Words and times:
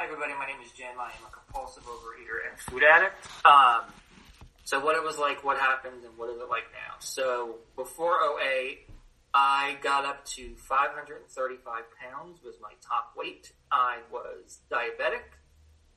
Hi, 0.00 0.06
everybody. 0.06 0.32
My 0.32 0.46
name 0.46 0.64
is 0.64 0.72
Jim. 0.72 0.96
I 0.98 1.08
am 1.08 1.26
a 1.28 1.30
compulsive 1.30 1.84
overeater 1.84 2.48
and 2.48 2.58
food 2.58 2.82
addict. 2.82 3.16
Um, 3.44 3.82
so 4.64 4.82
what 4.82 4.96
it 4.96 5.04
was 5.04 5.18
like, 5.18 5.44
what 5.44 5.58
happened, 5.58 6.02
and 6.06 6.16
what 6.16 6.30
is 6.30 6.40
it 6.40 6.48
like 6.48 6.64
now? 6.72 6.94
So 7.00 7.56
before 7.76 8.14
OA, 8.22 8.76
I 9.34 9.76
got 9.82 10.06
up 10.06 10.24
to 10.36 10.56
535 10.56 11.82
pounds 12.00 12.38
was 12.42 12.54
my 12.62 12.72
top 12.80 13.12
weight. 13.14 13.52
I 13.70 13.98
was 14.10 14.60
diabetic. 14.72 15.36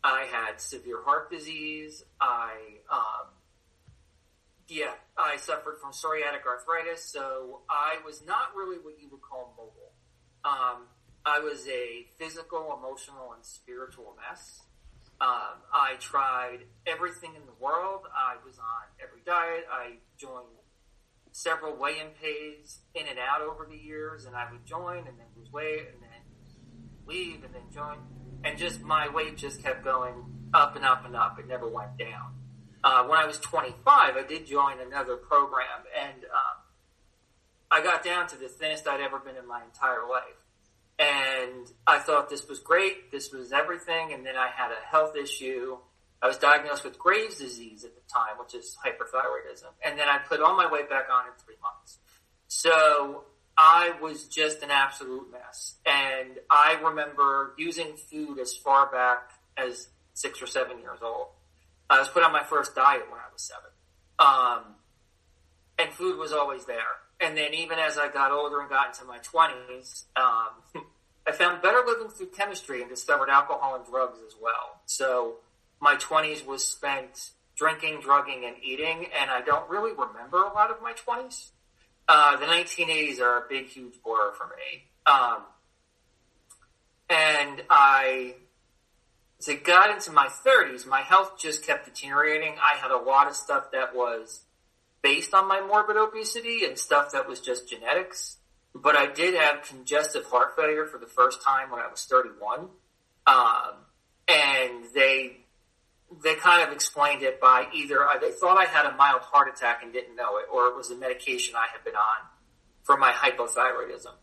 I 0.03 0.27
had 0.29 0.59
severe 0.59 1.01
heart 1.01 1.31
disease. 1.31 2.03
I, 2.19 2.55
um, 2.91 3.29
yeah, 4.67 4.95
I 5.17 5.37
suffered 5.37 5.77
from 5.79 5.93
psoriatic 5.93 6.45
arthritis. 6.45 7.05
So 7.05 7.61
I 7.69 8.03
was 8.05 8.21
not 8.27 8.53
really 8.53 8.79
what 8.79 8.95
you 9.01 9.07
would 9.11 9.21
call 9.21 9.53
mobile. 9.55 9.93
Um, 10.43 10.87
I 11.25 11.39
was 11.39 11.65
a 11.69 12.05
physical, 12.17 12.77
emotional, 12.77 13.31
and 13.33 13.45
spiritual 13.45 14.15
mess. 14.19 14.61
Um, 15.21 15.63
I 15.73 15.95
tried 15.99 16.65
everything 16.85 17.31
in 17.35 17.45
the 17.45 17.63
world. 17.63 18.01
I 18.13 18.35
was 18.45 18.57
on 18.57 18.83
every 19.01 19.21
diet. 19.25 19.65
I 19.71 19.99
joined 20.17 20.47
several 21.31 21.77
weigh-in 21.77 22.07
pays 22.21 22.79
in 22.93 23.07
and 23.07 23.17
out 23.17 23.41
over 23.41 23.65
the 23.69 23.77
years, 23.77 24.25
and 24.25 24.35
I 24.35 24.51
would 24.51 24.65
join 24.65 25.07
and 25.07 25.17
then 25.17 25.27
lose 25.37 25.51
weight 25.51 25.87
and 25.93 26.01
then 26.01 26.21
leave 27.07 27.43
and 27.45 27.53
then 27.53 27.71
join, 27.73 27.99
and 28.43 28.57
just 28.57 28.81
my 28.81 29.07
weight 29.07 29.37
just 29.37 29.63
kept 29.63 29.83
going 29.83 30.25
up 30.53 30.75
and 30.75 30.83
up 30.83 31.05
and 31.05 31.15
up. 31.15 31.39
It 31.39 31.47
never 31.47 31.69
went 31.69 31.97
down. 31.97 32.35
Uh, 32.83 33.05
when 33.05 33.17
I 33.17 33.25
was 33.25 33.39
25, 33.39 33.81
I 33.87 34.23
did 34.27 34.45
join 34.45 34.81
another 34.81 35.15
program, 35.15 35.87
and 35.97 36.25
um, 36.25 36.57
I 37.71 37.81
got 37.81 38.03
down 38.03 38.27
to 38.27 38.35
the 38.35 38.49
thinnest 38.49 38.89
I'd 38.89 38.99
ever 38.99 39.19
been 39.19 39.37
in 39.37 39.47
my 39.47 39.63
entire 39.63 40.05
life 40.07 40.42
and 41.03 41.69
I 41.85 41.99
thought 41.99 42.29
this 42.29 42.47
was 42.47 42.59
great. 42.59 43.11
This 43.11 43.31
was 43.31 43.51
everything. 43.51 44.13
And 44.13 44.25
then 44.25 44.35
I 44.37 44.47
had 44.55 44.71
a 44.71 44.87
health 44.89 45.15
issue. 45.15 45.77
I 46.21 46.27
was 46.27 46.37
diagnosed 46.37 46.85
with 46.85 46.97
Graves' 46.97 47.39
disease 47.39 47.83
at 47.83 47.93
the 47.93 48.01
time, 48.13 48.37
which 48.39 48.55
is 48.55 48.77
hyperthyroidism. 48.85 49.69
And 49.85 49.99
then 49.99 50.07
I 50.07 50.19
put 50.19 50.39
all 50.39 50.55
my 50.55 50.71
weight 50.71 50.89
back 50.89 51.07
on 51.11 51.25
in 51.25 51.33
three 51.43 51.57
months. 51.61 51.97
So 52.47 53.25
I 53.57 53.93
was 54.01 54.27
just 54.27 54.63
an 54.63 54.71
absolute 54.71 55.29
mess. 55.31 55.75
And 55.85 56.39
I 56.49 56.77
remember 56.81 57.53
using 57.57 57.97
food 58.09 58.39
as 58.39 58.55
far 58.55 58.89
back 58.89 59.31
as 59.57 59.89
six 60.13 60.41
or 60.41 60.47
seven 60.47 60.79
years 60.79 60.99
old. 61.01 61.27
I 61.89 61.99
was 61.99 62.07
put 62.07 62.23
on 62.23 62.31
my 62.31 62.43
first 62.43 62.75
diet 62.75 63.03
when 63.09 63.19
I 63.19 63.31
was 63.31 63.41
seven. 63.41 63.69
Um, 64.19 64.75
and 65.77 65.93
food 65.93 66.17
was 66.17 66.31
always 66.31 66.65
there 66.65 67.03
and 67.23 67.37
then 67.37 67.53
even 67.53 67.79
as 67.79 67.97
I 67.97 68.09
got 68.09 68.31
older 68.31 68.59
and 68.59 68.69
got 68.69 68.87
into 68.87 69.05
my 69.05 69.17
twenties, 69.19 70.05
um, 70.15 70.83
I 71.27 71.31
found 71.31 71.61
better 71.61 71.83
living 71.85 72.09
through 72.09 72.27
chemistry 72.27 72.81
and 72.81 72.89
discovered 72.89 73.29
alcohol 73.29 73.75
and 73.75 73.85
drugs 73.85 74.19
as 74.25 74.35
well. 74.41 74.81
So 74.85 75.35
my 75.79 75.95
twenties 75.95 76.45
was 76.45 76.65
spent 76.65 77.31
drinking, 77.55 78.01
drugging, 78.01 78.43
and 78.45 78.55
eating, 78.61 79.07
and 79.17 79.29
I 79.29 79.41
don't 79.41 79.69
really 79.69 79.91
remember 79.91 80.43
a 80.43 80.53
lot 80.53 80.71
of 80.71 80.81
my 80.81 80.93
twenties. 80.93 81.51
Uh, 82.07 82.35
the 82.37 82.45
1980s 82.45 83.21
are 83.21 83.45
a 83.45 83.49
big, 83.49 83.67
huge 83.67 83.93
blur 84.03 84.33
for 84.33 84.47
me. 84.47 84.83
Um, 85.05 85.43
and 87.09 87.63
I, 87.69 88.35
as 89.39 89.47
I 89.47 89.53
got 89.55 89.89
into 89.89 90.11
my 90.11 90.27
30s, 90.27 90.85
my 90.85 91.01
health 91.01 91.39
just 91.39 91.65
kept 91.65 91.85
deteriorating. 91.85 92.55
I 92.61 92.75
had 92.77 92.91
a 92.91 92.97
lot 92.97 93.27
of 93.27 93.35
stuff 93.35 93.71
that 93.71 93.95
was 93.95 94.41
based 95.01 95.33
on 95.33 95.47
my 95.47 95.61
morbid 95.61 95.95
obesity 95.97 96.65
and 96.65 96.77
stuff 96.77 97.11
that 97.11 97.27
was 97.27 97.39
just 97.39 97.69
genetics. 97.69 98.37
But 98.75 98.95
I 98.95 99.11
did 99.11 99.35
have 99.35 99.63
congestive 99.63 100.25
heart 100.25 100.55
failure 100.55 100.85
for 100.85 100.97
the 100.97 101.07
first 101.07 101.41
time 101.43 101.69
when 101.69 101.79
I 101.79 101.87
was 101.87 102.05
31. 102.05 102.67
Um, 103.25 103.73
and 104.27 104.85
they, 104.93 105.37
they 106.23 106.35
kind 106.35 106.67
of 106.67 106.73
explained 106.73 107.21
it 107.23 107.39
by 107.39 107.67
either 107.73 108.05
they 108.21 108.31
thought 108.31 108.57
I 108.57 108.65
had 108.65 108.85
a 108.85 108.95
mild 108.95 109.21
heart 109.21 109.47
attack 109.53 109.81
and 109.83 109.93
didn't 109.93 110.15
know 110.15 110.37
it, 110.37 110.45
or 110.51 110.67
it 110.67 110.75
was 110.75 110.89
a 110.91 110.95
medication 110.95 111.55
I 111.55 111.67
had 111.71 111.83
been 111.83 111.95
on 111.95 112.27
for 112.83 112.97
my 112.97 113.11
hypothyroidism. 113.11 114.13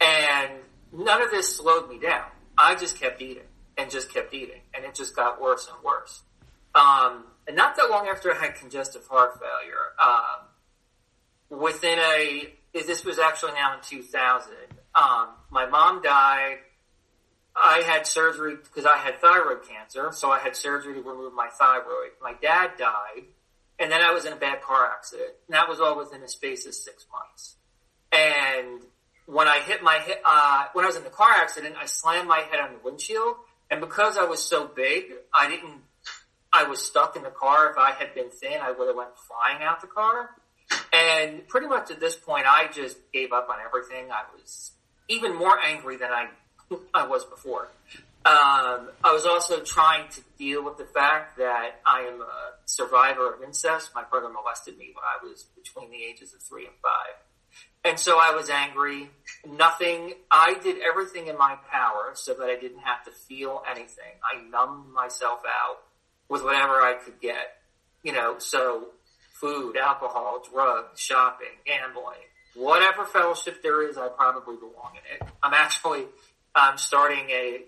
And 0.00 0.52
none 0.92 1.22
of 1.22 1.30
this 1.30 1.56
slowed 1.56 1.88
me 1.88 1.98
down. 1.98 2.26
I 2.58 2.74
just 2.74 3.00
kept 3.00 3.20
eating 3.20 3.44
and 3.76 3.90
just 3.90 4.12
kept 4.12 4.32
eating, 4.32 4.60
and 4.74 4.84
it 4.84 4.94
just 4.94 5.14
got 5.14 5.40
worse 5.40 5.68
and 5.72 5.82
worse. 5.84 6.22
Um, 6.74 7.24
and 7.46 7.56
not 7.56 7.76
that 7.76 7.90
long 7.90 8.08
after 8.08 8.32
I 8.32 8.38
had 8.38 8.54
congestive 8.56 9.06
heart 9.06 9.38
failure, 9.38 9.92
um, 10.02 11.60
within 11.60 11.98
a, 11.98 12.52
this 12.84 13.04
was 13.04 13.18
actually 13.18 13.52
now 13.52 13.74
in 13.74 13.80
2000, 13.82 14.52
um, 14.94 15.28
my 15.50 15.66
mom 15.66 16.02
died. 16.02 16.58
I 17.54 17.82
had 17.86 18.06
surgery 18.06 18.56
because 18.56 18.84
I 18.84 18.98
had 18.98 19.20
thyroid 19.20 19.66
cancer, 19.66 20.10
so 20.12 20.30
I 20.30 20.38
had 20.38 20.54
surgery 20.54 20.94
to 20.94 21.00
remove 21.00 21.32
my 21.32 21.48
thyroid. 21.58 22.10
My 22.20 22.34
dad 22.42 22.72
died, 22.78 23.24
and 23.78 23.90
then 23.90 24.02
I 24.02 24.12
was 24.12 24.26
in 24.26 24.32
a 24.32 24.36
bad 24.36 24.60
car 24.60 24.86
accident. 24.86 25.30
And 25.48 25.54
that 25.54 25.68
was 25.68 25.80
all 25.80 25.96
within 25.96 26.22
a 26.22 26.28
space 26.28 26.66
of 26.66 26.74
six 26.74 27.06
months. 27.10 27.56
And 28.12 28.82
when 29.26 29.48
I 29.48 29.60
hit 29.60 29.82
my 29.82 29.98
uh, 30.24 30.66
when 30.74 30.84
I 30.84 30.88
was 30.88 30.96
in 30.96 31.04
the 31.04 31.10
car 31.10 31.30
accident, 31.30 31.76
I 31.80 31.86
slammed 31.86 32.28
my 32.28 32.40
head 32.40 32.60
on 32.60 32.72
the 32.74 32.78
windshield, 32.84 33.36
and 33.70 33.80
because 33.80 34.18
I 34.18 34.24
was 34.24 34.42
so 34.42 34.66
big, 34.66 35.04
I 35.32 35.48
didn't 35.48 35.80
I 36.52 36.64
was 36.64 36.80
stuck 36.80 37.16
in 37.16 37.22
the 37.22 37.30
car. 37.30 37.70
If 37.70 37.78
I 37.78 37.92
had 37.92 38.14
been 38.14 38.30
thin, 38.30 38.60
I 38.62 38.70
would 38.70 38.86
have 38.86 38.96
went 38.96 39.10
flying 39.28 39.62
out 39.62 39.80
the 39.80 39.88
car. 39.88 40.30
And 40.92 41.46
pretty 41.48 41.66
much 41.66 41.90
at 41.90 42.00
this 42.00 42.16
point, 42.16 42.46
I 42.46 42.68
just 42.72 42.96
gave 43.12 43.32
up 43.32 43.48
on 43.50 43.56
everything. 43.64 44.10
I 44.10 44.22
was 44.34 44.72
even 45.08 45.34
more 45.34 45.58
angry 45.58 45.96
than 45.96 46.10
I 46.10 46.28
I 46.94 47.06
was 47.06 47.24
before. 47.24 47.68
Um, 48.24 48.90
I 49.04 49.12
was 49.12 49.24
also 49.24 49.60
trying 49.60 50.08
to 50.10 50.20
deal 50.36 50.64
with 50.64 50.78
the 50.78 50.84
fact 50.84 51.38
that 51.38 51.80
I 51.86 52.00
am 52.12 52.20
a 52.20 52.54
survivor 52.64 53.32
of 53.32 53.42
incest. 53.42 53.90
My 53.94 54.02
brother 54.02 54.28
molested 54.28 54.76
me 54.76 54.92
when 54.94 55.04
I 55.04 55.24
was 55.24 55.44
between 55.54 55.92
the 55.92 56.02
ages 56.02 56.34
of 56.34 56.42
three 56.42 56.66
and 56.66 56.74
five. 56.82 57.14
And 57.84 58.00
so 58.00 58.18
I 58.20 58.34
was 58.34 58.50
angry. 58.50 59.10
Nothing, 59.46 60.14
I 60.28 60.56
did 60.60 60.78
everything 60.82 61.28
in 61.28 61.38
my 61.38 61.56
power 61.70 62.10
so 62.14 62.34
that 62.34 62.48
I 62.50 62.56
didn't 62.56 62.80
have 62.80 63.04
to 63.04 63.12
feel 63.12 63.62
anything. 63.70 64.18
I 64.24 64.42
numbed 64.48 64.92
myself 64.92 65.40
out 65.46 65.76
with 66.28 66.42
whatever 66.42 66.82
I 66.82 66.94
could 66.94 67.20
get. 67.20 67.58
You 68.02 68.12
know, 68.12 68.38
so 68.38 68.88
food, 69.40 69.76
alcohol, 69.76 70.42
drugs, 70.52 71.00
shopping, 71.00 71.48
gambling, 71.64 72.18
whatever 72.54 73.04
fellowship 73.04 73.62
there 73.62 73.88
is, 73.88 73.96
I 73.98 74.08
probably 74.08 74.56
belong 74.56 74.92
in 74.94 75.16
it. 75.16 75.32
I'm 75.42 75.54
actually 75.54 76.04
I'm 76.54 76.78
starting 76.78 77.28
a 77.30 77.60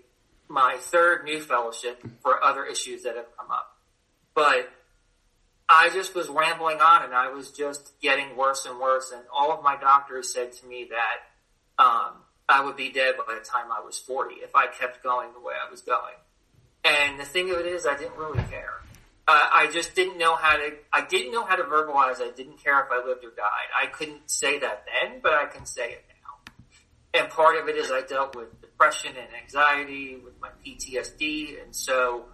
my 0.47 0.77
third 0.79 1.25
new 1.25 1.41
fellowship 1.41 2.03
for 2.21 2.43
other 2.43 2.65
issues 2.65 3.03
that 3.03 3.15
have 3.15 3.27
come 3.37 3.51
up, 3.51 3.77
but 4.33 4.69
I 5.69 5.89
just 5.93 6.15
was 6.15 6.27
rambling 6.27 6.81
on, 6.81 7.03
and 7.03 7.13
I 7.13 7.29
was 7.29 7.51
just 7.51 7.91
getting 8.01 8.35
worse 8.35 8.65
and 8.65 8.79
worse. 8.79 9.11
And 9.13 9.21
all 9.31 9.51
of 9.51 9.63
my 9.63 9.77
doctors 9.77 10.33
said 10.33 10.51
to 10.53 10.65
me 10.65 10.89
that 10.89 11.83
um, 11.83 12.13
I 12.49 12.63
would 12.65 12.75
be 12.75 12.91
dead 12.91 13.13
by 13.15 13.35
the 13.35 13.45
time 13.45 13.71
I 13.71 13.85
was 13.85 13.99
40 13.99 14.35
if 14.35 14.55
I 14.55 14.65
kept 14.65 15.03
going 15.03 15.31
the 15.33 15.39
way 15.39 15.53
I 15.53 15.69
was 15.69 15.81
going. 15.81 16.15
And 16.83 17.19
the 17.19 17.25
thing 17.25 17.51
of 17.51 17.59
it 17.59 17.67
is, 17.67 17.85
I 17.85 17.95
didn't 17.95 18.17
really 18.17 18.41
care. 18.49 18.81
Uh, 19.29 19.47
I 19.53 19.69
just 19.71 19.93
didn't 19.93 20.17
know 20.17 20.35
how 20.35 20.57
to. 20.57 20.71
I 20.91 21.05
didn't 21.05 21.31
know 21.31 21.45
how 21.45 21.55
to 21.55 21.61
verbalize. 21.61 22.19
I 22.19 22.31
didn't 22.35 22.63
care 22.63 22.79
if 22.79 22.87
I 22.91 23.07
lived 23.07 23.23
or 23.23 23.29
died. 23.29 23.69
I 23.79 23.85
couldn't 23.85 24.27
say 24.27 24.57
that 24.57 24.85
then, 24.87 25.19
but 25.21 25.33
I 25.33 25.45
can 25.45 25.67
say 25.67 25.91
it 25.91 26.03
now. 26.09 27.21
And 27.21 27.29
part 27.29 27.55
of 27.55 27.69
it 27.69 27.75
is 27.75 27.91
I 27.91 28.01
dealt 28.01 28.35
with 28.35 28.59
depression 28.59 29.11
and 29.15 29.27
anxiety 29.39 30.17
with 30.17 30.33
my 30.41 30.49
PTSD, 30.65 31.61
and 31.61 31.75
so 31.75 32.25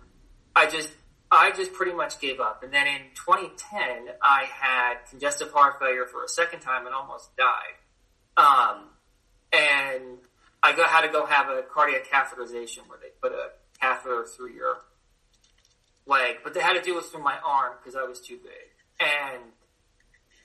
I 0.55 0.67
just 0.67 0.89
I 1.29 1.51
just 1.51 1.73
pretty 1.73 1.91
much 1.91 2.21
gave 2.21 2.39
up. 2.39 2.63
And 2.63 2.73
then 2.73 2.87
in 2.87 3.01
2010, 3.13 4.15
I 4.21 4.45
had 4.49 4.99
congestive 5.09 5.51
heart 5.51 5.79
failure 5.81 6.05
for 6.05 6.23
a 6.23 6.29
second 6.29 6.61
time 6.61 6.85
and 6.85 6.95
almost 6.95 7.29
died. 7.35 7.75
Um, 8.37 8.85
and 9.51 10.19
I 10.63 10.73
go, 10.73 10.85
had 10.85 11.01
to 11.01 11.09
go 11.09 11.25
have 11.25 11.49
a 11.49 11.61
cardiac 11.63 12.09
catheterization 12.09 12.87
where 12.87 12.99
they 13.01 13.09
put 13.21 13.33
a 13.33 13.49
catheter 13.81 14.25
through 14.25 14.53
your 14.53 14.77
leg, 16.05 16.37
but 16.43 16.53
they 16.53 16.61
had 16.61 16.73
to 16.73 16.81
do 16.81 16.97
it 16.97 17.05
through 17.05 17.23
my 17.23 17.37
arm 17.45 17.73
because 17.77 17.95
I 17.95 18.03
was 18.03 18.19
too 18.19 18.37
big. 18.37 18.71
And 18.99 19.43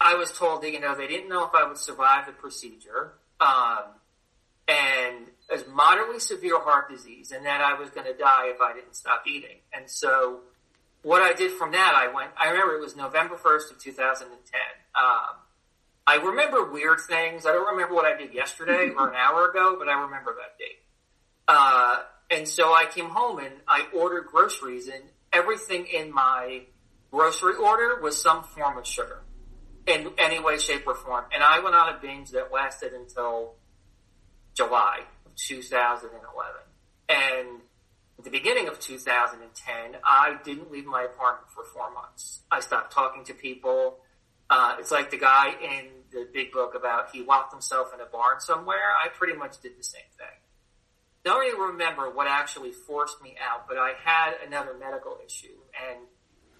I 0.00 0.14
was 0.14 0.32
told 0.32 0.62
that, 0.62 0.72
you 0.72 0.80
know, 0.80 0.94
they 0.94 1.06
didn't 1.06 1.28
know 1.28 1.44
if 1.44 1.54
I 1.54 1.66
would 1.66 1.78
survive 1.78 2.26
the 2.26 2.32
procedure, 2.32 3.12
um, 3.40 3.84
and 4.66 5.26
as 5.52 5.64
moderately 5.68 6.20
severe 6.20 6.60
heart 6.60 6.88
disease, 6.88 7.32
and 7.32 7.44
that 7.44 7.60
I 7.60 7.74
was 7.74 7.90
going 7.90 8.06
to 8.06 8.16
die 8.16 8.46
if 8.46 8.60
I 8.60 8.72
didn't 8.72 8.94
stop 8.94 9.24
eating. 9.26 9.58
And 9.72 9.90
so, 9.90 10.40
what 11.02 11.22
I 11.22 11.32
did 11.32 11.52
from 11.52 11.72
that, 11.72 11.94
I 11.94 12.12
went. 12.12 12.30
I 12.38 12.50
remember 12.50 12.76
it 12.76 12.80
was 12.80 12.96
November 12.96 13.36
first 13.36 13.70
of 13.72 13.78
2010. 13.78 14.60
Um, 14.94 15.36
I 16.06 16.16
remember 16.16 16.70
weird 16.70 17.00
things. 17.00 17.46
I 17.46 17.52
don't 17.52 17.74
remember 17.74 17.94
what 17.94 18.04
I 18.04 18.16
did 18.16 18.34
yesterday 18.34 18.90
or 18.96 19.08
an 19.08 19.14
hour 19.14 19.50
ago, 19.50 19.76
but 19.78 19.88
I 19.88 20.00
remember 20.02 20.34
that 20.34 20.58
date. 20.58 20.80
Uh, 21.46 21.98
and 22.30 22.46
so 22.46 22.72
I 22.72 22.86
came 22.86 23.08
home 23.08 23.38
and 23.38 23.54
I 23.66 23.86
ordered 23.94 24.26
groceries 24.26 24.88
and 24.88 25.02
everything 25.32 25.86
in 25.86 26.12
my 26.12 26.62
grocery 27.10 27.54
order 27.54 28.00
was 28.00 28.20
some 28.20 28.42
form 28.42 28.78
of 28.78 28.86
sugar 28.86 29.22
in 29.86 30.10
any 30.18 30.38
way, 30.38 30.58
shape, 30.58 30.86
or 30.86 30.94
form. 30.94 31.24
And 31.34 31.42
I 31.42 31.60
went 31.60 31.74
on 31.74 31.94
a 31.94 31.98
binge 31.98 32.30
that 32.30 32.52
lasted 32.52 32.92
until 32.92 33.54
July 34.54 35.00
of 35.26 35.34
2011. 35.36 36.60
And 37.08 37.62
At 38.18 38.24
the 38.24 38.30
beginning 38.30 38.68
of 38.68 38.78
2010, 38.78 39.96
I 40.04 40.36
didn't 40.44 40.70
leave 40.70 40.84
my 40.84 41.04
apartment 41.04 41.50
for 41.50 41.64
four 41.64 41.90
months. 41.90 42.42
I 42.50 42.60
stopped 42.60 42.92
talking 42.92 43.24
to 43.24 43.34
people. 43.34 43.98
Uh, 44.50 44.76
it's 44.78 44.90
like 44.90 45.10
the 45.10 45.16
guy 45.16 45.54
in 45.62 45.86
the 46.12 46.28
big 46.30 46.52
book 46.52 46.74
about 46.74 47.10
he 47.14 47.24
locked 47.24 47.52
himself 47.52 47.94
in 47.94 48.00
a 48.00 48.04
barn 48.04 48.40
somewhere. 48.40 48.92
I 49.02 49.08
pretty 49.08 49.38
much 49.38 49.60
did 49.62 49.78
the 49.78 49.82
same 49.82 50.10
thing. 50.18 50.39
Don't 51.24 51.40
really 51.40 51.72
remember 51.72 52.10
what 52.10 52.26
actually 52.26 52.72
forced 52.72 53.22
me 53.22 53.36
out, 53.40 53.68
but 53.68 53.76
I 53.76 53.92
had 54.02 54.34
another 54.46 54.74
medical 54.78 55.18
issue 55.24 55.58
and 55.88 55.98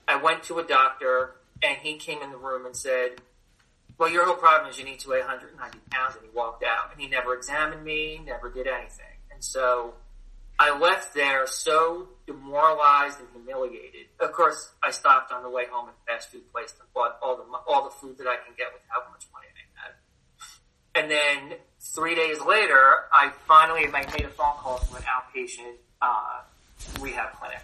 I 0.07 0.17
went 0.17 0.43
to 0.45 0.59
a 0.59 0.67
doctor 0.67 1.37
and 1.62 1.77
he 1.79 1.97
came 1.97 2.21
in 2.23 2.31
the 2.31 2.37
room 2.37 2.67
and 2.67 2.77
said, 2.77 3.21
well, 3.99 4.11
your 4.11 4.25
whole 4.25 4.37
problem 4.37 4.71
is 4.71 4.79
you 4.79 4.85
need 4.85 4.99
to 5.01 5.11
weigh 5.11 5.21
190 5.21 5.79
pounds. 5.91 6.17
And 6.17 6.25
he 6.25 6.31
walked 6.35 6.65
out 6.65 6.91
and 6.93 7.01
he 7.01 7.07
never 7.07 7.35
examined 7.35 7.85
me, 7.85 8.21
never 8.25 8.51
did 8.51 8.67
anything. 8.67 9.17
And 9.31 9.45
so 9.45 9.95
I 10.59 10.77
left 10.79 11.15
there 11.15 11.47
so 11.47 12.09
demoralized 12.27 13.19
and 13.21 13.29
humiliated. 13.33 14.06
Of 14.19 14.33
course, 14.33 14.73
I 14.83 14.91
stopped 14.91 15.33
on 15.33 15.43
the 15.43 15.51
way 15.51 15.65
home 15.71 15.89
at 15.89 15.95
the 15.95 16.13
fast 16.13 16.31
food 16.31 16.51
place 16.53 16.75
and 16.81 16.89
bought 16.93 17.19
all 17.23 17.37
the, 17.37 17.45
all 17.67 17.85
the 17.85 17.91
food 17.91 18.19
that 18.19 18.27
I 18.27 18.37
can 18.37 18.55
get 18.56 18.69
with 18.73 18.83
how 18.89 19.01
much 19.11 19.27
money 19.33 19.47
I 19.49 19.65
had. 19.81 19.93
And 21.03 21.11
then 21.11 21.59
three 21.81 22.15
days 22.15 22.41
later, 22.41 23.05
I 23.12 23.32
finally 23.49 23.87
made 23.87 24.25
a 24.25 24.29
phone 24.29 24.55
call 24.59 24.79
to 24.79 24.97
an 24.97 25.03
outpatient, 25.03 25.75
uh, 26.00 26.41
rehab 27.00 27.32
clinic 27.32 27.61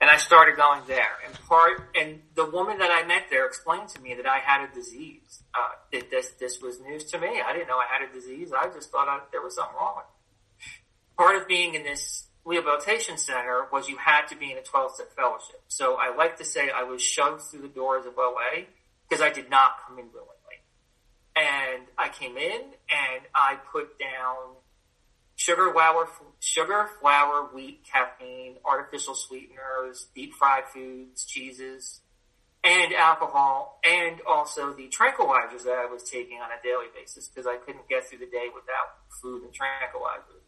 and 0.00 0.08
I 0.08 0.16
started 0.16 0.56
going 0.56 0.82
there. 0.86 1.18
And 1.26 1.34
part, 1.48 1.90
and 1.94 2.20
the 2.34 2.46
woman 2.46 2.78
that 2.78 2.90
I 2.90 3.06
met 3.06 3.24
there 3.30 3.46
explained 3.46 3.88
to 3.90 4.00
me 4.00 4.14
that 4.14 4.26
I 4.26 4.38
had 4.38 4.68
a 4.68 4.72
disease. 4.72 5.42
Uh, 5.54 5.70
that 5.92 6.10
this 6.10 6.30
this 6.38 6.60
was 6.60 6.78
news 6.80 7.04
to 7.04 7.18
me. 7.18 7.40
I 7.44 7.52
didn't 7.52 7.68
know 7.68 7.78
I 7.78 7.86
had 7.90 8.08
a 8.08 8.12
disease. 8.12 8.52
I 8.52 8.68
just 8.72 8.90
thought 8.90 9.08
I, 9.08 9.20
there 9.32 9.42
was 9.42 9.56
something 9.56 9.74
wrong. 9.76 10.02
Part 11.16 11.36
of 11.36 11.48
being 11.48 11.74
in 11.74 11.82
this 11.82 12.26
rehabilitation 12.44 13.18
center 13.18 13.66
was 13.72 13.88
you 13.88 13.96
had 13.96 14.26
to 14.28 14.36
be 14.36 14.52
in 14.52 14.58
a 14.58 14.62
12 14.62 14.94
step 14.94 15.16
fellowship. 15.16 15.62
So 15.66 15.96
I 15.96 16.14
like 16.14 16.38
to 16.38 16.44
say 16.44 16.70
I 16.70 16.84
was 16.84 17.02
shoved 17.02 17.42
through 17.42 17.62
the 17.62 17.68
doors 17.68 18.06
of 18.06 18.16
OA 18.16 18.66
because 19.08 19.22
I 19.22 19.30
did 19.30 19.50
not 19.50 19.72
come 19.86 19.98
in 19.98 20.06
willingly. 20.12 20.34
And 21.38 21.84
I 21.96 22.08
came 22.08 22.36
in 22.36 22.60
and 22.90 23.22
I 23.34 23.56
put 23.70 23.98
down 23.98 24.56
sugar, 25.36 25.72
flour, 25.72 26.08
sugar, 26.40 26.88
flour, 27.00 27.48
wheat, 27.54 27.86
caffeine, 27.90 28.56
artificial 28.64 29.14
sweeteners, 29.14 30.08
deep 30.14 30.34
fried 30.34 30.64
foods, 30.74 31.24
cheeses, 31.24 32.00
and 32.64 32.92
alcohol, 32.92 33.80
and 33.84 34.20
also 34.28 34.72
the 34.72 34.88
tranquilizers 34.88 35.62
that 35.62 35.78
I 35.78 35.86
was 35.86 36.02
taking 36.10 36.38
on 36.38 36.50
a 36.50 36.60
daily 36.62 36.86
basis 36.98 37.28
because 37.28 37.46
I 37.46 37.56
couldn't 37.64 37.88
get 37.88 38.08
through 38.08 38.18
the 38.18 38.26
day 38.26 38.48
without 38.52 38.98
food 39.22 39.44
and 39.44 39.52
tranquilizers. 39.52 40.42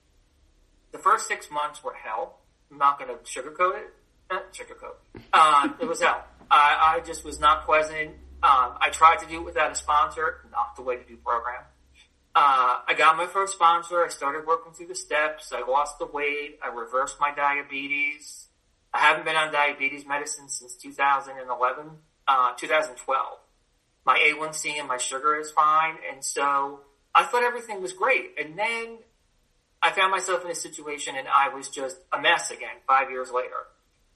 The 0.90 0.98
first 0.98 1.28
six 1.28 1.50
months 1.52 1.84
were 1.84 1.94
hell. 1.94 2.40
I'm 2.70 2.78
not 2.78 2.98
going 2.98 3.16
to 3.16 3.22
sugarcoat 3.22 3.78
it. 3.78 3.94
Eh, 4.30 4.38
sugarcoat. 4.52 4.96
Um, 5.32 5.76
it 5.80 5.86
was 5.86 6.00
hell. 6.00 6.24
I, 6.50 6.96
I 6.96 7.00
just 7.00 7.24
was 7.24 7.38
not 7.38 7.64
pleasant. 7.64 8.16
Um, 8.42 8.78
I 8.80 8.88
tried 8.90 9.18
to 9.20 9.26
do 9.26 9.40
it 9.40 9.44
without 9.44 9.70
a 9.70 9.74
sponsor. 9.74 10.40
Not 10.50 10.76
the 10.76 10.82
way 10.82 10.96
to 10.96 11.04
do 11.04 11.16
program. 11.16 11.62
Uh, 12.34 12.78
I 12.86 12.94
got 12.96 13.16
my 13.16 13.26
first 13.26 13.54
sponsor. 13.54 14.04
I 14.04 14.08
started 14.08 14.46
working 14.46 14.72
through 14.72 14.86
the 14.86 14.94
steps. 14.94 15.52
I 15.52 15.60
lost 15.68 15.98
the 15.98 16.06
weight. 16.06 16.58
I 16.62 16.68
reversed 16.68 17.16
my 17.20 17.34
diabetes. 17.34 18.46
I 18.94 18.98
haven't 18.98 19.24
been 19.24 19.36
on 19.36 19.52
diabetes 19.52 20.06
medicine 20.06 20.48
since 20.48 20.74
2011, 20.76 21.90
uh, 22.28 22.52
2012. 22.56 23.38
My 24.06 24.18
A1C 24.18 24.78
and 24.78 24.88
my 24.88 24.96
sugar 24.96 25.36
is 25.36 25.50
fine. 25.50 25.96
And 26.10 26.24
so 26.24 26.80
I 27.14 27.24
thought 27.24 27.42
everything 27.42 27.82
was 27.82 27.92
great. 27.92 28.32
And 28.42 28.58
then 28.58 28.98
I 29.82 29.90
found 29.90 30.10
myself 30.10 30.44
in 30.44 30.50
a 30.50 30.54
situation 30.54 31.16
and 31.16 31.28
I 31.28 31.48
was 31.48 31.68
just 31.68 31.98
a 32.12 32.20
mess 32.20 32.50
again 32.50 32.76
five 32.86 33.10
years 33.10 33.30
later. 33.30 33.66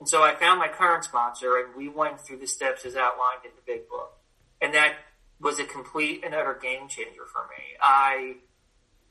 And 0.00 0.08
so 0.08 0.23
I 0.23 0.35
found 0.35 0.58
my 0.58 0.69
current 0.69 1.05
sponsor 1.05 1.56
and 1.56 1.75
we 1.76 1.88
went 1.88 2.20
through 2.20 2.38
the 2.38 2.46
steps 2.46 2.85
as 2.85 2.96
outlined 2.96 3.44
in 3.44 3.50
the 3.56 3.62
big 3.67 3.88
book. 3.88 4.19
And 4.61 4.75
that 4.75 4.94
was 5.41 5.58
a 5.58 5.64
complete 5.64 6.25
and 6.25 6.35
utter 6.35 6.58
game 6.61 6.88
changer 6.88 7.25
for 7.32 7.43
me. 7.49 7.64
I 7.81 8.37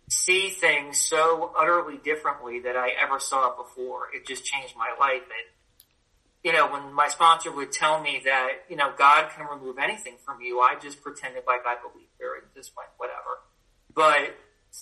see 0.09 0.49
things 0.49 0.99
so 0.99 1.53
utterly 1.57 1.97
differently 1.97 2.61
that 2.61 2.75
I 2.75 2.89
ever 3.01 3.19
saw 3.19 3.55
before. 3.55 4.07
It 4.13 4.27
just 4.27 4.45
changed 4.45 4.75
my 4.77 4.93
life. 4.99 5.21
And, 5.21 5.85
you 6.43 6.51
know, 6.51 6.71
when 6.71 6.93
my 6.93 7.07
sponsor 7.07 7.51
would 7.51 7.71
tell 7.71 8.01
me 8.01 8.21
that, 8.25 8.49
you 8.69 8.75
know, 8.75 8.91
God 8.97 9.29
can 9.35 9.47
remove 9.47 9.77
anything 9.79 10.15
from 10.25 10.41
you, 10.41 10.59
I 10.59 10.75
just 10.81 11.01
pretended 11.01 11.43
like 11.47 11.61
I 11.65 11.75
believed 11.75 12.11
her 12.19 12.35
and 12.35 12.45
just 12.55 12.73
went, 12.75 12.89
whatever. 12.97 13.41
But 13.93 14.35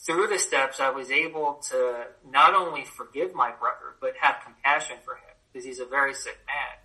through 0.06 0.27
the 0.27 0.39
steps, 0.39 0.80
I 0.80 0.89
was 0.89 1.12
able 1.12 1.62
to 1.69 2.06
not 2.30 2.53
only 2.53 2.86
forgive 2.86 3.36
my 3.36 3.51
brother, 3.51 3.95
but 4.00 4.13
have 4.19 4.38
compassion 4.44 4.98
for 5.03 5.15
him 5.15 5.31
because 5.51 5.65
he's 5.65 5.80
a 5.80 5.86
very 5.86 6.13
sick 6.13 6.38
man. 6.48 6.77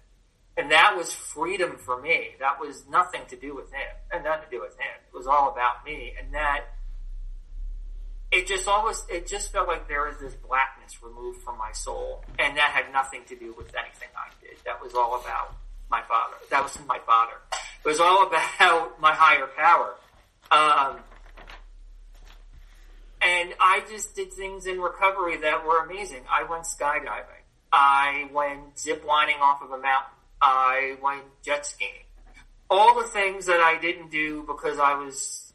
And 0.59 0.71
that 0.71 0.97
was 0.97 1.13
freedom 1.13 1.77
for 1.77 2.01
me. 2.01 2.31
That 2.41 2.59
was 2.59 2.85
nothing 2.89 3.23
to 3.29 3.37
do 3.37 3.55
with 3.55 3.71
him 3.73 3.93
and 4.11 4.25
nothing 4.25 4.45
to 4.45 4.57
do 4.57 4.63
with 4.63 4.73
him. 4.73 4.97
It 5.13 5.17
was 5.17 5.27
all 5.27 5.53
about 5.53 5.85
me. 5.85 6.15
And 6.19 6.33
that, 6.35 6.65
it 8.33 8.47
just 8.47 8.67
always, 8.67 9.05
it 9.11 9.27
just 9.27 9.53
felt 9.53 9.69
like 9.69 9.87
there 9.87 10.07
was 10.09 10.17
this 10.19 10.35
blackness 10.35 11.03
removed 11.03 11.43
from 11.43 11.59
my 11.59 11.73
soul. 11.73 12.25
And 12.39 12.57
that 12.57 12.71
had 12.71 12.91
nothing 12.91 13.23
to 13.29 13.37
do 13.37 13.55
with 13.57 13.75
anything 13.77 14.09
I 14.17 14.31
did. 14.41 14.57
That 14.65 14.83
was 14.83 14.95
all 14.95 15.21
about 15.21 15.55
my 15.91 16.03
father. 16.09 16.37
That 16.51 16.63
was 16.63 16.79
my 16.87 17.01
father. 17.01 17.35
It 17.85 17.89
was 17.89 18.01
all 18.01 18.27
about 18.27 18.99
my 18.99 19.13
higher 19.13 19.49
power. 19.57 19.95
Um, 20.51 21.01
and 23.21 23.55
I 23.61 23.83
just 23.91 24.15
did 24.15 24.33
things 24.33 24.67
in 24.67 24.81
recovery 24.81 25.37
that 25.39 25.67
were 25.67 25.85
amazing. 25.85 26.23
I 26.31 26.45
went 26.45 26.65
skydiving. 26.65 27.36
I 27.73 28.29
went 28.33 28.79
zip 28.79 29.05
lining 29.07 29.37
off 29.41 29.63
of 29.63 29.71
a 29.71 29.79
mountain. 29.79 30.13
I 30.41 30.97
went 31.03 31.25
jet 31.45 31.67
skiing. 31.67 31.91
All 32.69 33.01
the 33.01 33.09
things 33.09 33.47
that 33.47 33.61
I 33.61 33.79
didn't 33.81 34.11
do 34.11 34.45
because 34.47 34.79
I 34.79 34.95
was 34.95 35.53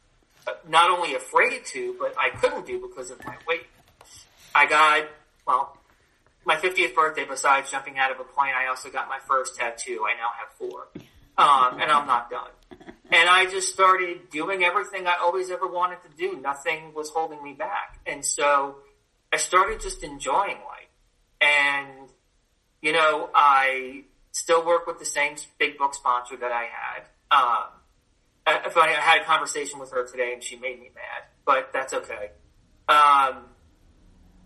not 0.68 0.90
only 0.90 1.16
afraid 1.16 1.66
to, 1.66 1.96
but 2.00 2.16
I 2.18 2.30
couldn't 2.30 2.66
do 2.66 2.80
because 2.80 3.12
of 3.12 3.24
my 3.26 3.36
weight. 3.48 3.68
I 4.56 4.66
got, 4.66 5.08
well, 5.46 5.78
my 6.46 6.56
50th 6.56 6.96
birthday, 6.96 7.26
besides 7.26 7.72
jumping 7.72 7.98
out 7.98 8.12
of 8.12 8.20
a 8.20 8.24
plane, 8.24 8.54
I 8.56 8.68
also 8.68 8.90
got 8.90 9.08
my 9.08 9.20
first 9.28 9.56
tattoo. 9.56 10.06
I 10.08 10.16
now 10.16 10.30
have 10.40 10.54
four. 10.58 10.88
Um, 11.38 11.82
and 11.82 11.92
I'm 11.92 12.08
not 12.08 12.30
done. 12.30 12.50
And 13.12 13.30
I 13.30 13.46
just 13.46 13.70
started 13.70 14.30
doing 14.30 14.64
everything 14.64 15.08
I 15.08 15.16
always 15.22 15.52
ever 15.52 15.68
wanted 15.68 15.98
to 16.04 16.10
do. 16.18 16.40
Nothing 16.40 16.94
was 16.94 17.10
holding 17.10 17.44
me 17.44 17.54
back. 17.54 18.00
And 18.06 18.24
so 18.24 18.78
I 19.32 19.38
started 19.38 19.82
just 19.82 20.04
enjoying 20.04 20.58
life. 20.58 20.91
And, 21.42 22.10
you 22.82 22.94
know, 22.94 23.30
I 23.34 24.04
still 24.32 24.66
work 24.66 24.88
with 24.88 25.00
the 25.00 25.06
same 25.06 25.36
big 25.60 25.78
book 25.78 25.94
sponsor 25.94 26.38
that 26.38 26.52
I 26.52 26.64
had. 26.64 27.02
Um, 27.32 27.68
I, 28.46 28.72
I 28.76 28.88
had 29.02 29.22
a 29.22 29.26
conversation 29.26 29.80
with 29.80 29.92
her 29.92 30.08
today 30.08 30.34
and 30.34 30.44
she 30.44 30.56
made 30.56 30.80
me 30.80 30.92
mad, 30.94 31.24
but 31.46 31.72
that's 31.74 31.94
okay. 31.94 32.32
Um, 32.88 33.46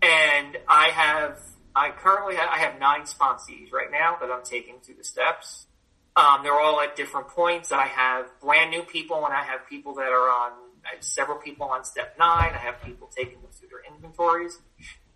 and 0.02 0.56
I 0.68 0.90
have, 0.92 1.40
I 1.74 1.90
currently 1.90 2.36
have, 2.36 2.48
I 2.50 2.58
have 2.58 2.78
nine 2.78 3.02
sponsees 3.02 3.72
right 3.72 3.90
now 3.90 4.16
that 4.20 4.30
I'm 4.30 4.44
taking 4.44 4.80
through 4.80 4.96
the 4.96 5.04
steps. 5.04 5.66
Um, 6.14 6.40
they're 6.42 6.58
all 6.58 6.80
at 6.80 6.96
different 6.96 7.28
points. 7.28 7.72
I 7.72 7.86
have 7.86 8.26
brand 8.40 8.70
new 8.70 8.82
people 8.82 9.24
and 9.26 9.34
I 9.34 9.42
have 9.42 9.68
people 9.68 9.94
that 9.96 10.08
are 10.08 10.30
on, 10.30 10.52
I 10.84 10.94
have 10.94 11.04
several 11.04 11.38
people 11.38 11.66
on 11.66 11.84
step 11.84 12.16
nine. 12.18 12.52
I 12.54 12.58
have 12.58 12.80
people 12.82 13.10
taking 13.14 13.40
them 13.42 13.50
through 13.52 13.68
their 13.68 13.94
inventories 13.94 14.58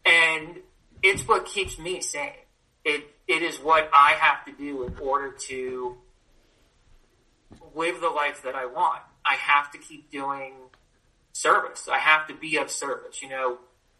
and 0.04 0.58
it's 1.02 1.26
what 1.26 1.46
keeps 1.46 1.78
me 1.78 2.00
sane. 2.00 2.32
It, 2.84 3.04
it 3.28 3.42
is 3.42 3.58
what 3.58 3.90
I 3.92 4.12
have 4.18 4.44
to 4.46 4.52
do 4.52 4.84
in 4.84 4.96
order 4.98 5.32
to 5.48 5.96
live 7.74 8.00
the 8.00 8.08
life 8.08 8.42
that 8.44 8.54
I 8.54 8.66
want. 8.66 9.02
I 9.24 9.34
have 9.34 9.70
to 9.72 9.78
keep 9.78 10.10
doing 10.10 10.54
service. 11.32 11.88
I 11.90 11.98
have 11.98 12.26
to 12.28 12.34
be 12.34 12.56
of 12.56 12.70
service. 12.70 13.22
You 13.22 13.28
know, 13.28 13.58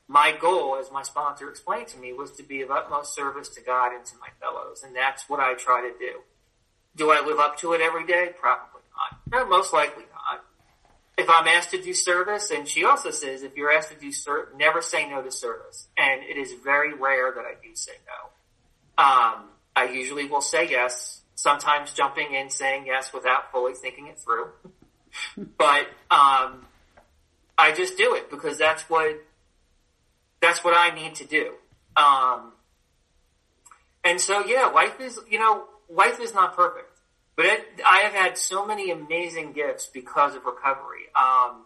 my 0.08 0.32
goal, 0.32 0.76
as 0.80 0.90
my 0.90 1.02
sponsor 1.02 1.48
explained 1.48 1.88
to 1.88 1.98
me, 1.98 2.12
was 2.12 2.32
to 2.32 2.42
be 2.42 2.62
of 2.62 2.70
utmost 2.70 3.14
service 3.14 3.48
to 3.50 3.60
God 3.60 3.94
and 3.94 4.04
to 4.06 4.16
my 4.18 4.28
fellows. 4.40 4.82
And 4.84 4.94
that's 4.94 5.28
what 5.28 5.40
I 5.40 5.54
try 5.54 5.82
to 5.82 5.98
do. 5.98 6.20
Do 6.96 7.12
I 7.12 7.24
live 7.24 7.38
up 7.38 7.56
to 7.58 7.72
it 7.74 7.80
every 7.80 8.06
day? 8.06 8.30
Probably 8.40 8.82
not. 8.96 9.20
No, 9.30 9.48
most 9.48 9.72
likely 9.72 10.04
I'm 11.32 11.46
asked 11.48 11.70
to 11.70 11.82
do 11.82 11.92
service, 11.92 12.50
and 12.50 12.66
she 12.66 12.84
also 12.84 13.10
says, 13.10 13.42
if 13.42 13.56
you're 13.56 13.72
asked 13.72 13.90
to 13.90 13.98
do 13.98 14.12
service, 14.12 14.54
never 14.56 14.80
say 14.80 15.08
no 15.08 15.22
to 15.22 15.30
service. 15.30 15.88
And 15.98 16.22
it 16.22 16.36
is 16.36 16.52
very 16.64 16.94
rare 16.94 17.32
that 17.32 17.44
I 17.44 17.54
do 17.62 17.74
say 17.74 17.92
no. 18.06 19.04
Um, 19.04 19.44
I 19.76 19.84
usually 19.92 20.26
will 20.26 20.40
say 20.40 20.68
yes, 20.68 21.22
sometimes 21.34 21.92
jumping 21.92 22.34
in 22.34 22.50
saying 22.50 22.86
yes 22.86 23.12
without 23.12 23.50
fully 23.52 23.74
thinking 23.74 24.06
it 24.06 24.18
through. 24.18 24.48
but 25.58 25.86
um, 26.10 26.66
I 27.56 27.72
just 27.74 27.96
do 27.96 28.14
it 28.14 28.30
because 28.30 28.58
that's 28.58 28.82
what 28.84 29.22
that's 30.40 30.64
what 30.64 30.74
I 30.76 30.94
need 30.94 31.16
to 31.16 31.26
do. 31.26 31.52
Um, 31.96 32.52
and 34.02 34.20
so, 34.20 34.44
yeah, 34.46 34.66
life 34.66 35.00
is 35.00 35.18
you 35.28 35.38
know 35.38 35.64
life 35.88 36.20
is 36.20 36.32
not 36.34 36.56
perfect, 36.56 36.98
but 37.36 37.46
it, 37.46 37.79
I 38.00 38.04
have 38.04 38.14
had 38.14 38.38
so 38.38 38.64
many 38.64 38.90
amazing 38.90 39.52
gifts 39.52 39.86
because 39.92 40.34
of 40.34 40.44
recovery. 40.46 41.04
Um, 41.14 41.64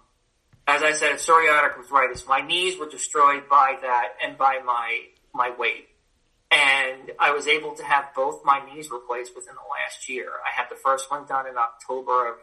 as 0.66 0.82
I 0.82 0.92
said, 0.92 1.12
psoriatic 1.12 1.76
arthritis. 1.76 2.26
My 2.26 2.40
knees 2.40 2.76
were 2.76 2.88
destroyed 2.88 3.48
by 3.48 3.76
that 3.82 4.14
and 4.22 4.36
by 4.36 4.58
my 4.64 5.00
my 5.32 5.54
weight. 5.56 5.88
And 6.50 7.12
I 7.20 7.30
was 7.30 7.46
able 7.46 7.74
to 7.74 7.84
have 7.84 8.06
both 8.16 8.44
my 8.44 8.64
knees 8.64 8.90
replaced 8.90 9.36
within 9.36 9.54
the 9.54 9.60
last 9.60 10.08
year. 10.08 10.28
I 10.28 10.60
had 10.60 10.66
the 10.70 10.76
first 10.76 11.08
one 11.10 11.24
done 11.26 11.46
in 11.46 11.56
October 11.56 12.30
of 12.30 12.36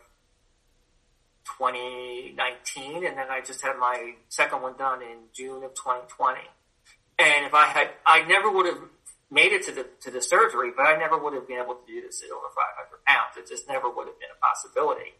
2019, 1.58 3.06
and 3.06 3.18
then 3.18 3.28
I 3.30 3.42
just 3.42 3.62
had 3.62 3.78
my 3.78 4.14
second 4.30 4.62
one 4.62 4.78
done 4.78 5.02
in 5.02 5.18
June 5.34 5.64
of 5.64 5.74
2020. 5.74 6.40
And 7.20 7.46
if 7.46 7.54
I 7.54 7.66
had, 7.66 7.90
I 8.06 8.24
never 8.24 8.52
would 8.52 8.68
have 8.68 8.80
made 9.32 9.54
it 9.54 9.66
to 9.66 9.72
the 9.72 9.88
to 10.02 10.12
the 10.12 10.22
surgery, 10.22 10.72
but 10.76 10.84
I 10.84 10.98
never 10.98 11.18
would 11.18 11.34
have 11.34 11.48
been 11.48 11.58
able 11.58 11.76
to 11.76 11.88
do 11.88 12.02
this 12.02 12.22
at 12.22 12.30
over 12.30 12.48
500 12.54 13.06
pounds. 13.06 13.38
It 13.38 13.48
just 13.48 13.68
never 13.68 13.90
would 13.90 14.08
have 14.08 14.20
been 14.20 14.30
a 14.30 14.40
possibility. 14.46 15.16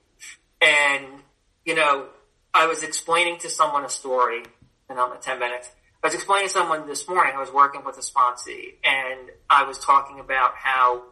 And 0.62 1.24
you 1.66 1.76
know, 1.76 2.08
I 2.54 2.68
was 2.68 2.84
explaining 2.84 3.40
to 3.40 3.50
someone 3.50 3.86
a 3.86 3.90
story, 3.90 4.44
and 4.90 5.00
I'm 5.00 5.12
at 5.14 5.22
10 5.22 5.40
minutes. 5.40 5.70
I 6.04 6.08
was 6.08 6.16
explaining 6.16 6.48
to 6.48 6.54
someone 6.54 6.88
this 6.88 7.08
morning. 7.08 7.34
I 7.36 7.40
was 7.40 7.54
working 7.54 7.84
with 7.86 7.98
a 7.98 8.02
sponsee, 8.02 8.74
and 8.84 9.30
I 9.50 9.64
was 9.64 9.78
talking 9.78 10.20
about 10.20 10.56
how, 10.56 11.04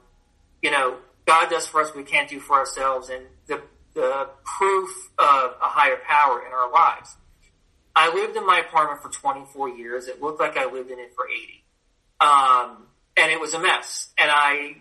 you 0.62 0.72
know, 0.72 0.98
God 1.26 1.50
does 1.50 1.68
for 1.68 1.82
us 1.82 1.94
we 1.96 2.04
can't 2.04 2.30
do 2.30 2.40
for 2.40 2.58
ourselves, 2.58 3.10
and 3.10 3.24
the 3.48 3.62
the 3.94 4.30
proof 4.58 4.90
of 5.18 5.56
a 5.62 5.68
higher 5.68 5.98
power 6.08 6.46
in 6.46 6.54
our 6.54 6.72
lives. 6.72 7.16
I 7.96 8.14
lived 8.14 8.38
in 8.38 8.46
my 8.46 8.60
apartment 8.60 9.02
for 9.02 9.10
24 9.10 9.70
years. 9.70 10.08
It 10.08 10.22
looked 10.22 10.40
like 10.40 10.58
I 10.58 10.66
lived 10.66 10.92
in 10.92 11.00
it 11.00 11.12
for 11.16 11.28
80. 11.28 11.64
Um, 12.20 12.88
and 13.18 13.32
it 13.32 13.40
was 13.40 13.54
a 13.54 13.60
mess. 13.60 14.10
And 14.18 14.30
I 14.32 14.78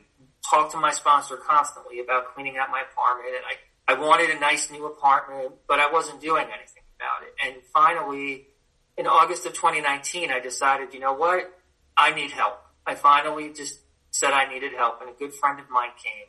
talked 0.48 0.72
to 0.72 0.78
my 0.78 0.90
sponsor 0.90 1.36
constantly 1.36 2.00
about 2.00 2.34
cleaning 2.34 2.56
out 2.56 2.70
my 2.70 2.82
apartment 2.90 3.34
and 3.34 3.44
I, 3.44 3.92
I 3.92 4.00
wanted 4.00 4.30
a 4.30 4.38
nice 4.38 4.70
new 4.70 4.86
apartment, 4.86 5.52
but 5.66 5.80
I 5.80 5.90
wasn't 5.90 6.20
doing 6.20 6.44
anything 6.44 6.82
about 6.96 7.26
it. 7.26 7.34
And 7.44 7.62
finally, 7.72 8.46
in 8.96 9.06
August 9.06 9.46
of 9.46 9.54
2019, 9.54 10.30
I 10.30 10.40
decided, 10.40 10.92
you 10.92 11.00
know 11.00 11.14
what? 11.14 11.52
I 11.96 12.14
need 12.14 12.30
help. 12.30 12.60
I 12.86 12.94
finally 12.94 13.52
just 13.52 13.80
said 14.10 14.30
I 14.32 14.52
needed 14.52 14.72
help 14.72 15.00
and 15.00 15.10
a 15.10 15.12
good 15.12 15.32
friend 15.34 15.60
of 15.60 15.70
mine 15.70 15.90
came, 16.02 16.26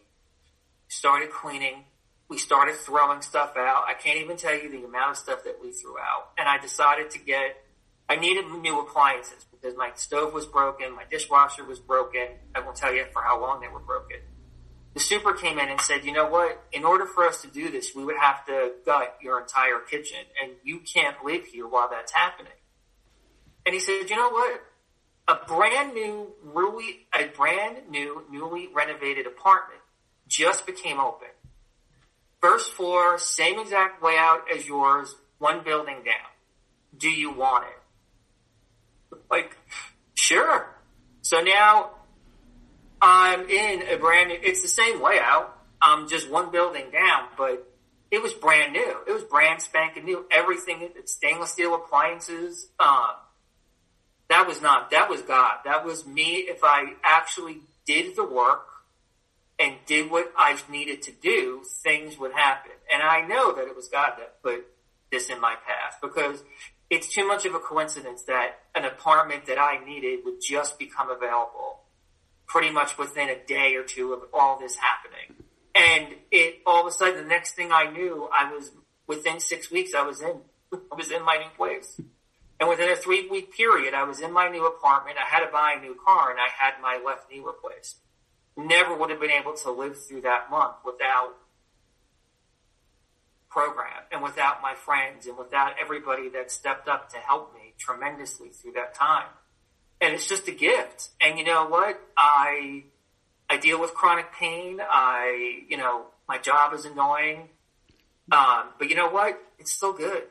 started 0.88 1.32
cleaning. 1.32 1.86
We 2.28 2.38
started 2.38 2.75
throwing 2.75 3.22
stuff 3.22 3.54
out. 3.58 3.84
I 3.88 3.94
can't 3.94 4.20
even 4.20 4.38
tell 4.38 4.54
you 4.54 4.70
the 4.70 4.86
amount 4.86 5.12
of 5.12 5.18
stuff 5.18 5.44
that 5.46 5.58
we 5.62 5.72
threw 5.72 5.98
out. 5.98 6.32
And 6.38 6.48
I 6.48 6.60
decided 6.60 7.10
to 7.12 7.20
get, 7.20 7.58
I 8.10 8.16
needed 8.16 8.48
new 8.48 8.80
appliances 8.80 9.46
because 9.51 9.78
my 9.78 9.92
stove 9.96 10.34
was 10.34 10.48
broken, 10.48 10.96
my 10.96 11.04
dishwasher 11.12 11.63
was 11.63 11.80
broken. 11.80 12.28
I 12.56 12.60
won't 12.62 12.75
tell 12.75 12.92
you 12.92 13.06
for 13.13 13.22
how 13.22 13.39
long 13.39 13.62
they 13.62 13.68
were 13.68 13.80
broken. 13.80 14.18
The 14.96 15.00
super 15.00 15.34
came 15.34 15.60
in 15.60 15.70
and 15.70 15.80
said, 15.80 16.04
you 16.04 16.12
know 16.12 16.28
what? 16.28 16.60
In 16.72 16.84
order 16.84 17.06
for 17.06 17.28
us 17.28 17.44
to 17.44 17.48
do 17.48 17.70
this, 17.70 17.94
we 17.96 18.04
would 18.04 18.18
have 18.20 18.44
to 18.48 18.72
gut 18.84 19.16
your 19.22 19.39
entire 19.39 19.80
kitchen 19.88 20.18
and 20.42 20.54
you 20.63 20.80
can't 20.80 21.24
live 21.24 21.46
here 21.46 21.68
while 21.68 21.88
that's 21.92 22.12
happening. 22.12 22.51
And 23.66 23.75
he 23.75 23.80
said, 23.80 24.10
you 24.10 24.16
know 24.16 24.30
what? 24.30 24.62
A 25.28 25.36
brand 25.46 25.94
new, 25.94 26.34
really, 26.44 27.06
a 27.13 27.28
brand 27.28 27.89
new, 27.92 28.24
newly 28.32 28.68
renovated 28.74 29.28
apartment 29.28 29.82
just 30.28 30.66
became 30.66 31.00
open. 31.00 31.28
First 32.42 32.72
floor, 32.72 33.20
same 33.20 33.60
exact 33.60 34.01
layout 34.01 34.46
as 34.51 34.68
yours, 34.68 35.13
one 35.38 35.63
building 35.63 35.98
down. 36.04 36.30
Do 36.98 37.10
you 37.10 37.32
want 37.32 37.66
it? 37.66 37.78
Like, 39.30 39.58
sure. 40.13 40.68
So 41.22 41.42
now 41.42 41.92
I'm 43.01 43.50
in 43.50 43.84
a 43.88 43.98
brand 43.98 44.30
new, 44.30 44.38
it's 44.42 44.62
the 44.62 44.68
same 44.68 45.01
layout. 45.01 45.56
I'm 45.82 46.10
just 46.10 46.30
one 46.30 46.51
building 46.51 46.92
down, 46.92 47.28
but 47.38 47.66
it 48.12 48.22
was 48.22 48.34
brand 48.34 48.74
new. 48.74 48.98
It 49.08 49.12
was 49.12 49.24
brand 49.24 49.62
spanking 49.62 50.06
new. 50.06 50.25
Everything, 50.32 50.89
stainless 51.06 51.51
steel 51.51 51.75
appliances. 51.75 52.68
Um, 52.80 53.12
that 54.30 54.48
was 54.48 54.62
not, 54.62 54.92
that 54.92 55.10
was 55.10 55.22
God. 55.22 55.58
That 55.66 55.86
was 55.86 56.06
me. 56.06 56.38
If 56.38 56.63
I 56.63 56.94
actually 57.04 57.62
did 57.86 58.16
the 58.16 58.25
work 58.25 58.66
and 59.60 59.75
did 59.86 60.10
what 60.10 60.32
I 60.38 60.58
needed 60.70 61.04
to 61.04 61.12
do, 61.12 61.63
things 61.84 62.18
would 62.18 62.34
happen. 62.34 62.72
And 62.92 63.04
I 63.04 63.22
know 63.22 63.54
that 63.54 63.68
it 63.68 63.75
was 63.75 63.88
God 63.88 64.13
that 64.18 64.42
put 64.42 64.66
this 65.12 65.30
in 65.30 65.39
my 65.39 65.56
path 65.66 66.00
because 66.01 66.44
it's 66.89 67.08
too 67.08 67.27
much 67.27 67.46
of 67.46 67.53
a 67.53 67.60
coincidence 67.60 68.24
that 68.24 68.60
an 68.75 68.86
apartment 68.86 69.46
that 69.46 69.60
I 69.60 69.84
needed 69.86 70.19
would 70.25 70.41
just 70.41 70.79
become 70.79 71.10
available 71.10 71.79
pretty 72.48 72.72
much 72.72 72.98
within 72.98 73.29
a 73.29 73.38
day 73.46 73.75
or 73.75 73.84
two 73.84 74.12
of 74.12 74.24
all 74.34 74.60
this 74.60 74.75
happening. 74.75 75.46
And 75.75 76.15
it, 76.31 76.62
all 76.65 76.81
of 76.81 76.88
a 76.88 76.91
sudden, 76.91 77.15
the 77.15 77.29
next 77.29 77.53
thing 77.53 77.72
I 77.72 77.91
knew, 77.91 78.27
I 78.34 78.51
was, 78.51 78.72
within 79.08 79.39
six 79.39 79.72
weeks, 79.72 79.93
I 79.93 80.01
was 80.01 80.22
in, 80.22 80.41
I 80.74 80.96
was 80.96 81.12
in 81.12 81.24
my 81.24 81.38
new 81.38 81.50
place. 81.55 82.01
And 82.60 82.67
within 82.67 82.89
a 82.89 82.96
three 82.96 83.29
week 83.29 83.55
period, 83.55 83.93
I 83.93 84.03
was 84.03 84.19
in 84.19 84.34
my 84.34 84.50
new 84.50 84.65
apartment. 84.65 85.17
I 85.17 85.29
had 85.29 85.46
to 85.46 85.51
buy 85.51 85.75
a 85.77 85.81
new 85.81 85.96
car 86.03 86.31
and 86.31 86.39
I 86.39 86.48
had 86.58 86.74
my 86.81 87.00
left 87.05 87.31
knee 87.31 87.39
replaced. 87.39 87.98
Never 88.58 88.98
would 88.98 89.12
have 89.12 89.22
been 89.22 89.31
able 89.31 89.53
to 89.53 89.72
live 89.72 89.98
through 89.98 90.22
that 90.22 90.50
month 90.50 90.75
without 90.84 91.36
program 93.50 94.03
and 94.12 94.22
without 94.22 94.62
my 94.62 94.75
friends 94.75 95.25
and 95.25 95.38
without 95.38 95.74
everybody 95.82 96.29
that 96.29 96.51
stepped 96.51 96.88
up 96.88 97.10
to 97.10 97.18
help 97.18 97.53
me 97.53 97.74
tremendously 97.77 98.50
through 98.50 98.74
that 98.74 98.94
time. 98.94 99.27
And 100.01 100.13
it's 100.13 100.27
just 100.27 100.48
a 100.48 100.51
gift. 100.51 101.10
And 101.20 101.38
you 101.38 101.44
know 101.44 101.68
what? 101.68 102.00
I, 102.18 102.84
I 103.50 103.58
deal 103.58 103.82
with 103.82 103.94
chronic 103.94 104.32
pain. 104.34 104.79
I, 104.82 105.63
you 105.68 105.77
know, 105.77 106.06
my 106.27 106.38
job 106.38 106.74
is 106.74 106.86
annoying. 106.86 107.50
Um, 108.32 108.70
but 108.77 108.89
you 108.89 108.96
know 108.96 109.10
what? 109.10 109.41
It's 109.58 109.72
still 109.72 109.94
good. 109.94 110.24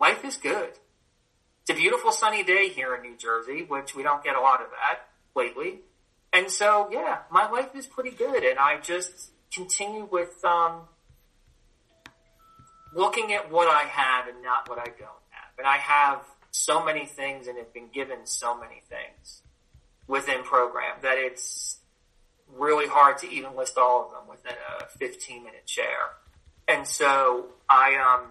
Life 0.00 0.24
is 0.24 0.36
good. 0.36 0.70
It's 1.60 1.70
a 1.70 1.74
beautiful 1.74 2.10
sunny 2.10 2.42
day 2.42 2.70
here 2.70 2.94
in 2.96 3.02
New 3.02 3.16
Jersey, 3.16 3.64
which 3.68 3.94
we 3.94 4.02
don't 4.02 4.24
get 4.24 4.34
a 4.34 4.40
lot 4.40 4.60
of 4.60 4.68
that 4.70 5.00
lately. 5.36 5.80
And 6.32 6.50
so, 6.50 6.88
yeah, 6.90 7.18
my 7.30 7.48
life 7.48 7.76
is 7.76 7.86
pretty 7.86 8.10
good. 8.10 8.42
And 8.42 8.58
I 8.58 8.80
just 8.80 9.30
continue 9.52 10.08
with, 10.10 10.42
um, 10.44 10.88
looking 12.94 13.32
at 13.32 13.50
what 13.50 13.68
I 13.68 13.82
have 13.84 14.28
and 14.28 14.42
not 14.42 14.68
what 14.68 14.78
I 14.78 14.84
don't 14.84 15.22
have. 15.30 15.58
And 15.58 15.66
I 15.66 15.76
have 15.78 16.22
so 16.50 16.84
many 16.84 17.06
things 17.06 17.46
and 17.46 17.56
have 17.58 17.72
been 17.72 17.88
given 17.92 18.18
so 18.24 18.58
many 18.58 18.82
things 18.88 19.42
within 20.06 20.42
program 20.42 20.96
that 21.02 21.16
it's 21.16 21.78
really 22.56 22.86
hard 22.86 23.18
to 23.18 23.30
even 23.30 23.56
list 23.56 23.78
all 23.78 24.04
of 24.04 24.10
them 24.10 24.28
within 24.28 24.56
a 24.80 24.86
15 24.98 25.42
minute 25.42 25.62
share. 25.66 26.10
And 26.68 26.86
so 26.86 27.46
I, 27.68 27.96
um, 27.96 28.28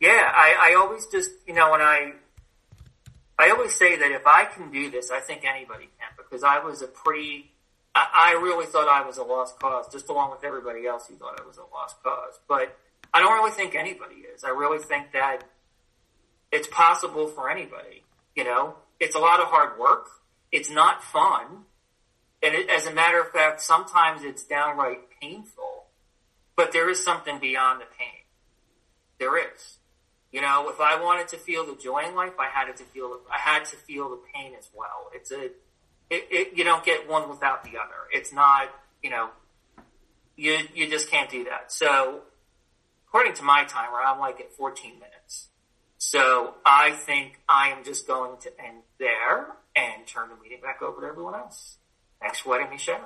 yeah, 0.00 0.30
I, 0.34 0.72
I 0.72 0.74
always 0.74 1.06
just, 1.06 1.30
you 1.46 1.54
know, 1.54 1.70
when 1.70 1.80
I, 1.80 2.12
I 3.38 3.50
always 3.50 3.74
say 3.74 3.96
that 3.96 4.10
if 4.10 4.26
I 4.26 4.44
can 4.44 4.70
do 4.70 4.90
this, 4.90 5.10
I 5.10 5.20
think 5.20 5.44
anybody 5.44 5.84
can 5.98 6.08
because 6.16 6.42
I 6.42 6.58
was 6.58 6.82
a 6.82 6.86
pretty, 6.86 7.50
I, 7.94 8.32
I 8.36 8.42
really 8.42 8.66
thought 8.66 8.88
I 8.88 9.06
was 9.06 9.16
a 9.16 9.22
lost 9.22 9.58
cause, 9.58 9.88
just 9.90 10.08
along 10.08 10.30
with 10.30 10.44
everybody 10.44 10.86
else 10.86 11.06
who 11.06 11.14
thought 11.16 11.40
I 11.40 11.46
was 11.46 11.56
a 11.56 11.64
lost 11.74 12.02
cause. 12.02 12.38
But 12.48 12.76
I 13.16 13.20
don't 13.20 13.32
really 13.32 13.52
think 13.52 13.74
anybody 13.74 14.16
is. 14.16 14.44
I 14.44 14.50
really 14.50 14.78
think 14.78 15.12
that 15.12 15.42
it's 16.52 16.68
possible 16.68 17.28
for 17.28 17.48
anybody. 17.48 18.04
You 18.34 18.44
know, 18.44 18.74
it's 19.00 19.16
a 19.16 19.18
lot 19.18 19.40
of 19.40 19.46
hard 19.46 19.78
work. 19.78 20.08
It's 20.52 20.68
not 20.68 21.02
fun. 21.02 21.64
And 22.42 22.54
it, 22.54 22.68
as 22.68 22.86
a 22.86 22.92
matter 22.92 23.18
of 23.18 23.30
fact, 23.30 23.62
sometimes 23.62 24.22
it's 24.22 24.44
downright 24.44 24.98
painful, 25.18 25.86
but 26.56 26.72
there 26.72 26.90
is 26.90 27.02
something 27.02 27.38
beyond 27.40 27.80
the 27.80 27.86
pain. 27.98 28.24
There 29.18 29.38
is. 29.38 29.78
You 30.30 30.42
know, 30.42 30.68
if 30.68 30.78
I 30.78 31.02
wanted 31.02 31.28
to 31.28 31.38
feel 31.38 31.64
the 31.64 31.74
joy 31.74 32.04
in 32.06 32.14
life, 32.14 32.34
I 32.38 32.48
had 32.52 32.76
to 32.76 32.84
feel, 32.84 33.18
I 33.34 33.38
had 33.38 33.64
to 33.64 33.76
feel 33.76 34.10
the 34.10 34.20
pain 34.34 34.52
as 34.58 34.68
well. 34.74 35.10
It's 35.14 35.32
a, 35.32 35.44
it, 35.44 35.54
it, 36.10 36.52
you 36.54 36.64
don't 36.64 36.84
get 36.84 37.08
one 37.08 37.30
without 37.30 37.64
the 37.64 37.78
other. 37.78 37.96
It's 38.12 38.34
not, 38.34 38.68
you 39.02 39.08
know, 39.08 39.30
you, 40.36 40.58
you 40.74 40.90
just 40.90 41.10
can't 41.10 41.30
do 41.30 41.44
that. 41.44 41.72
So 41.72 42.20
according 43.08 43.34
to 43.34 43.42
my 43.42 43.64
timer, 43.64 43.98
I'm 44.04 44.18
like 44.18 44.40
at 44.40 44.52
14 44.52 44.94
minutes. 44.94 45.48
So 45.98 46.54
I 46.64 46.92
think 46.92 47.40
I 47.48 47.70
am 47.70 47.84
just 47.84 48.06
going 48.06 48.38
to 48.42 48.50
end 48.60 48.82
there 48.98 49.48
and 49.74 50.06
turn 50.06 50.28
the 50.28 50.36
meeting 50.42 50.60
back 50.62 50.82
over 50.82 51.00
to 51.00 51.06
everyone 51.06 51.34
else. 51.34 51.78
Thanks 52.20 52.40
for 52.40 52.50
letting 52.50 52.70
me 52.70 52.78
share. 52.78 53.00